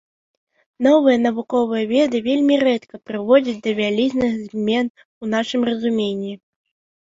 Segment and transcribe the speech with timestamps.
[0.85, 4.85] Новыя навуковыя веды вельмі рэдка прыводзяць да вялізных змен
[5.23, 6.33] у нашым разуменні.